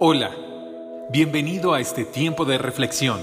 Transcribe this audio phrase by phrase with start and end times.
[0.00, 0.32] Hola,
[1.08, 3.20] bienvenido a este tiempo de reflexión,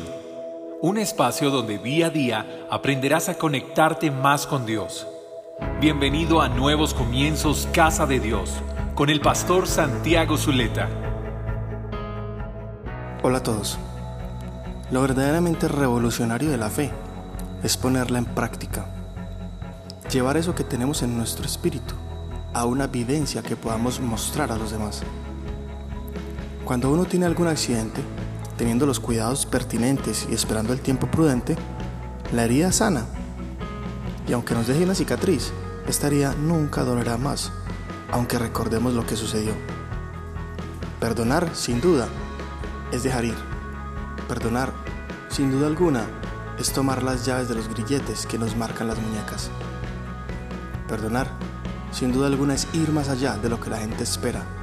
[0.82, 5.06] un espacio donde día a día aprenderás a conectarte más con Dios.
[5.82, 8.54] Bienvenido a Nuevos Comienzos Casa de Dios
[8.96, 10.88] con el pastor Santiago Zuleta.
[13.22, 13.78] Hola a todos.
[14.92, 16.90] Lo verdaderamente revolucionario de la fe
[17.64, 18.86] es ponerla en práctica.
[20.10, 21.96] Llevar eso que tenemos en nuestro espíritu
[22.54, 25.04] a una vivencia que podamos mostrar a los demás.
[26.72, 28.02] Cuando uno tiene algún accidente,
[28.58, 31.58] teniendo los cuidados pertinentes y esperando el tiempo prudente,
[32.32, 33.08] la herida sana.
[34.26, 35.52] Y aunque nos deje una cicatriz,
[35.86, 37.52] esta herida nunca dolerá más,
[38.10, 39.52] aunque recordemos lo que sucedió.
[41.02, 42.08] Perdonar, sin duda,
[42.94, 43.36] es dejar ir.
[44.30, 44.72] Perdonar,
[45.28, 46.06] sin duda alguna,
[46.58, 49.52] es tomar las llaves de los grilletes que nos marcan las muñecas.
[50.88, 51.28] Perdonar,
[51.92, 54.61] sin duda alguna, es ir más allá de lo que la gente espera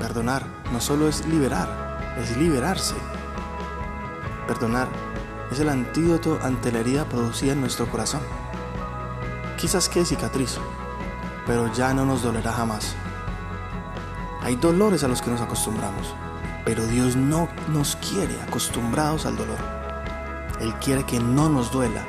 [0.00, 2.94] Perdonar no solo es liberar, es liberarse.
[4.46, 4.88] Perdonar
[5.52, 8.22] es el antídoto ante la herida producida en nuestro corazón.
[9.58, 10.56] Quizás quede cicatriz,
[11.46, 12.94] pero ya no nos dolerá jamás.
[14.40, 16.14] Hay dolores a los que nos acostumbramos,
[16.64, 19.58] pero Dios no nos quiere acostumbrados al dolor.
[20.60, 22.06] Él quiere que no nos duela,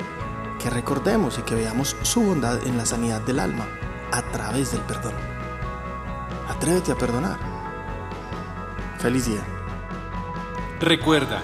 [0.63, 3.67] que recordemos y que veamos su bondad en la sanidad del alma
[4.13, 5.13] a través del perdón.
[6.47, 7.60] Atrévete a perdonar.
[9.01, 9.41] Feliz día.
[10.79, 11.41] Recuerda,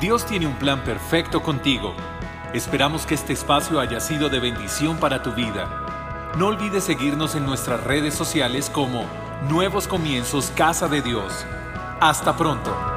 [0.00, 1.94] Dios tiene un plan perfecto contigo.
[2.54, 6.32] Esperamos que este espacio haya sido de bendición para tu vida.
[6.38, 9.04] No olvides seguirnos en nuestras redes sociales como
[9.50, 11.44] Nuevos Comienzos Casa de Dios.
[12.00, 12.93] Hasta pronto.